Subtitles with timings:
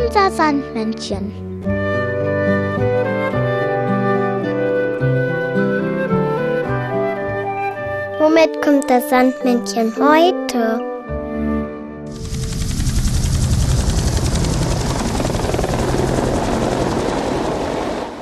[0.00, 1.32] Unser Sandmännchen.
[8.20, 10.80] Womit kommt das Sandmännchen heute?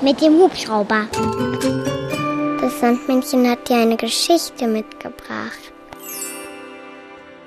[0.01, 1.09] Mit dem Hubschrauber.
[2.61, 5.73] Das Sandmännchen hat dir eine Geschichte mitgebracht.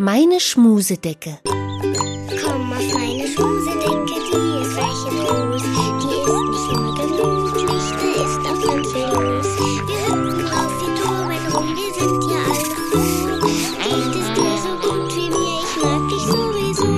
[0.02, 1.40] Meine Schmusedecke.
[1.44, 5.62] Komm auf meine Schmusedecke, die ist welche groß.
[5.62, 9.50] Die ist nicht nur gemütlich, da ist auch ganz viel los.
[9.60, 13.44] Wir hüpfen drauf, wir toben rum, wir sind ja alle froh.
[13.84, 16.90] Geht es dir so gut wie mir, ich mag dich sowieso.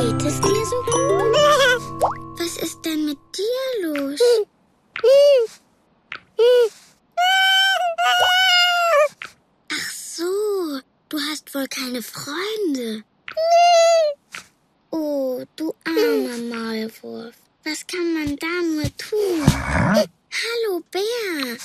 [0.00, 1.36] Geht es dir so gut?
[2.38, 4.20] Was ist denn mit dir los?
[9.70, 10.80] Ach so,
[11.16, 13.02] du hast wohl keine Freunde.
[14.90, 17.34] Oh, du armer Maulwurf.
[17.64, 19.46] Was kann man da nur tun?
[19.46, 21.56] Hallo, Bär.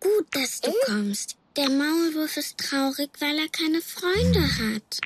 [0.00, 1.36] Gut, dass du kommst.
[1.56, 5.00] Der Maulwurf ist traurig, weil er keine Freunde hat.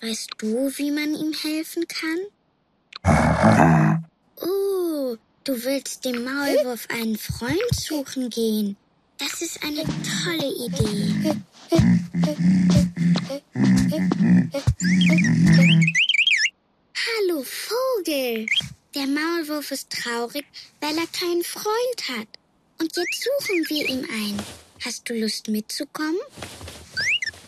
[0.00, 2.18] Weißt du, wie man ihm helfen kann?
[4.40, 8.76] Oh, du willst dem Maulwurf einen Freund suchen gehen.
[9.18, 11.36] Das ist eine tolle Idee.
[16.94, 18.46] Hallo Vogel.
[18.94, 20.44] Der Maulwurf ist traurig,
[20.80, 22.28] weil er keinen Freund hat.
[22.78, 24.42] Und jetzt suchen wir ihm einen.
[24.84, 26.18] Hast du Lust mitzukommen?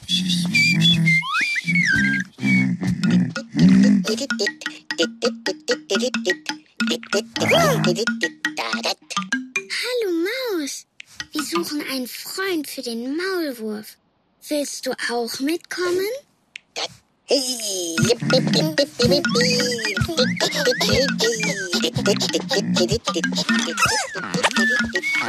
[11.55, 13.97] Suchen einen Freund für den Maulwurf.
[14.49, 16.05] Willst du auch mitkommen?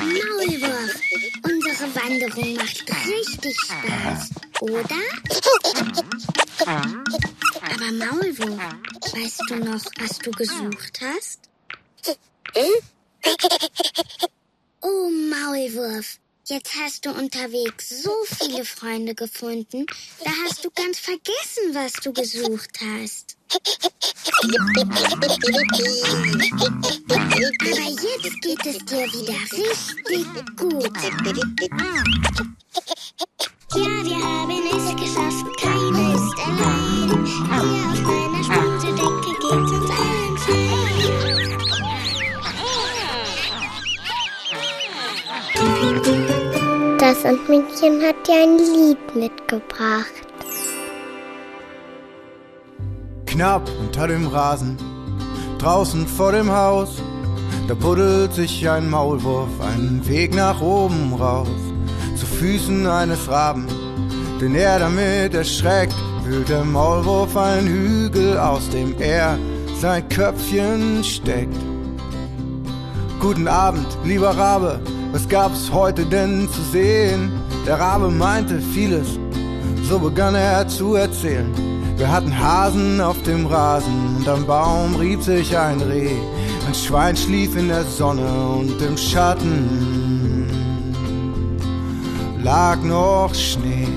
[0.02, 1.00] Maulwurf,
[1.44, 4.30] unsere Wanderung macht richtig Spaß,
[4.62, 5.02] oder?
[7.62, 8.62] Aber Maulwurf,
[9.14, 11.40] weißt du noch, was du gesucht hast?
[14.81, 19.86] Oh, Maulwurf, jetzt hast du unterwegs so viele Freunde gefunden,
[20.24, 23.38] da hast du ganz vergessen, was du gesucht hast.
[27.09, 29.40] Aber jetzt geht es dir wieder
[30.09, 30.97] richtig gut.
[33.75, 34.45] Ja, wir
[47.25, 50.28] Sandmännchen hat dir ein Lied mitgebracht.
[53.25, 54.78] Knapp unter dem Rasen,
[55.58, 57.02] draußen vor dem Haus,
[57.68, 61.47] da buddelt sich ein Maulwurf einen Weg nach oben raus,
[62.16, 63.66] zu Füßen eines Raben,
[64.40, 69.40] den er damit erschreckt, wühlt der Maulwurf einen Hügel, aus dem er
[69.81, 71.58] sein Köpfchen steckt.
[73.19, 74.80] Guten Abend, lieber Rabe,
[75.16, 77.31] was gab's heute denn zu sehen?
[77.66, 79.18] Der Rabe meinte vieles,
[79.84, 81.53] so begann er zu erzählen.
[81.96, 86.18] Wir hatten Hasen auf dem Rasen und am Baum rieb sich ein Reh.
[86.68, 88.28] Ein Schwein schlief in der Sonne
[88.59, 90.50] und im Schatten
[92.44, 93.88] lag noch Schnee.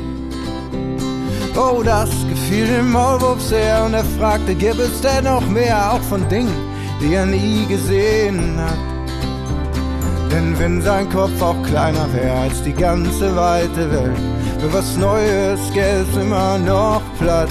[1.56, 6.02] Oh, das gefiel dem Maulwurf sehr und er fragte, gibt es denn noch mehr, auch
[6.02, 6.54] von Dingen,
[7.00, 8.97] die er nie gesehen hat?
[10.38, 14.16] Denn wenn sein Kopf auch kleiner wäre als die ganze weite Welt,
[14.60, 17.50] für was Neues gäbe immer noch Platz.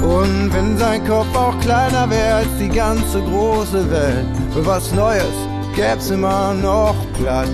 [0.00, 5.34] Und wenn sein Kopf auch kleiner wäre als die ganze große Welt, für was Neues
[5.74, 7.48] gäb's immer noch Platz.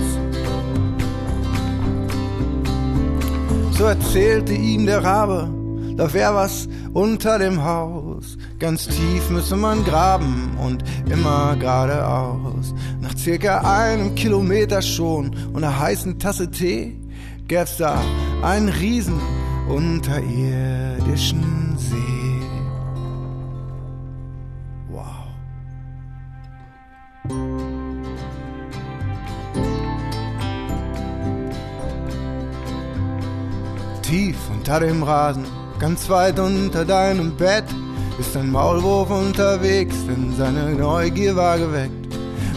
[3.79, 5.49] So erzählte ihm der Rabe,
[5.97, 8.39] da wär was unter dem Haus.
[8.59, 12.75] Ganz tief müsse man graben und immer geradeaus.
[13.03, 16.97] Nach circa einem Kilometer schon und einer heißen Tasse Tee
[17.49, 18.01] gäb's da
[18.43, 19.21] einen riesen
[19.69, 22.41] unterirdischen See.
[24.89, 25.05] Wow.
[34.01, 35.45] Tief unter dem Rasen,
[35.79, 37.65] ganz weit unter deinem Bett,
[38.19, 41.93] ist ein Maulwurf unterwegs, denn seine Neugier war geweckt.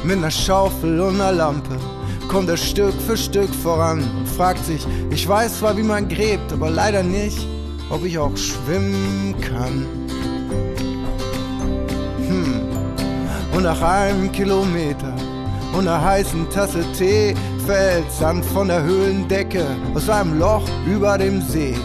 [0.03, 1.77] Mit ner Schaufel und ner Lampe
[2.29, 6.53] kommt er Stück für Stück voran und fragt sich, ich weiß zwar, wie man gräbt,
[6.53, 7.45] aber leider nicht,
[7.89, 9.85] ob ich auch schwimmen kann.
[12.27, 12.61] Hm.
[13.53, 15.13] Und nach einem Kilometer
[15.73, 17.35] und einer heißen Tasse Tee
[17.69, 19.63] fällt Sand von der Höhlendecke
[19.93, 21.75] aus einem Loch über dem See.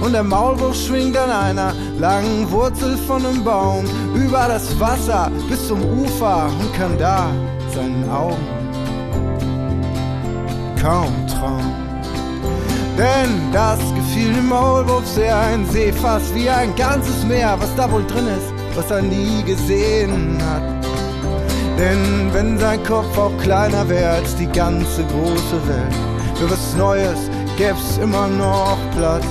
[0.00, 5.68] Und der Maulwurf schwingt an einer langen Wurzel von einem Baum über das Wasser bis
[5.68, 7.30] zum Ufer und kann da
[7.74, 8.46] seinen Augen
[10.80, 11.74] kaum trauen.
[12.96, 17.92] Denn das gefiel dem Maulwurf sehr, ein See fast wie ein ganzes Meer, was da
[17.92, 21.03] wohl drin ist, was er nie gesehen hat.
[21.78, 25.94] Denn wenn sein Kopf auch kleiner wäre als die ganze große Welt,
[26.36, 27.18] für was Neues
[27.56, 29.26] gäb's immer noch Platz.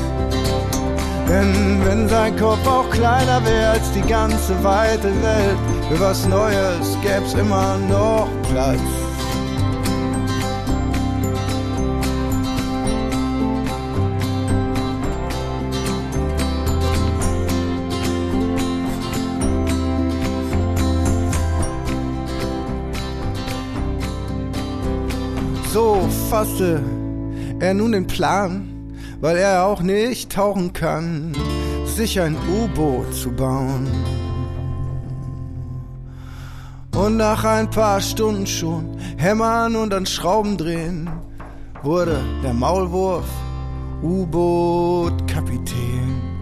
[1.29, 5.57] Denn wenn sein Kopf auch kleiner wäre als die ganze weite Welt,
[5.89, 9.12] für was Neues gäb's immer noch Platz.
[26.29, 26.81] Fasste
[27.59, 28.69] er nun den Plan,
[29.21, 31.33] weil er auch nicht tauchen kann,
[31.85, 33.87] sich ein U-Boot zu bauen.
[36.95, 41.09] Und nach ein paar Stunden schon hämmern und an Schrauben drehen,
[41.81, 43.25] wurde der Maulwurf
[44.01, 46.32] U-Boot-Kapitän.